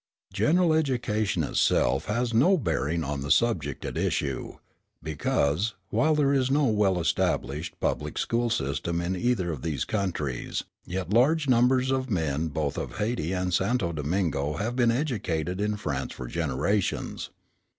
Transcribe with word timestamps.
General 0.33 0.73
education 0.73 1.43
itself 1.43 2.05
has 2.05 2.33
no 2.33 2.57
bearing 2.57 3.03
on 3.03 3.21
the 3.21 3.29
subject 3.29 3.85
at 3.85 3.95
issue, 3.99 4.53
because, 5.03 5.75
while 5.89 6.15
there 6.15 6.33
is 6.33 6.49
no 6.49 6.65
well 6.65 6.99
established 6.99 7.79
public 7.79 8.17
school 8.17 8.49
system 8.49 8.99
in 8.99 9.15
either 9.15 9.51
of 9.51 9.61
these 9.61 9.85
countries, 9.85 10.63
yet 10.87 11.11
large 11.13 11.47
numbers 11.47 11.91
of 11.91 12.09
men 12.09 12.45
of 12.45 12.53
both 12.55 12.95
Hayti 12.97 13.31
and 13.31 13.53
Santo 13.53 13.91
Domingo 13.93 14.53
have 14.57 14.75
been 14.75 14.89
educated 14.89 15.61
in 15.61 15.77
France 15.77 16.13
for 16.13 16.25
generations. 16.25 17.29